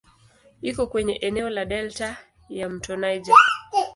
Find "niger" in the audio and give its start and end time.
2.95-3.35